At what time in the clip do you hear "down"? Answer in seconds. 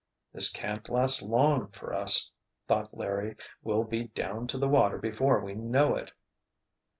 4.05-4.47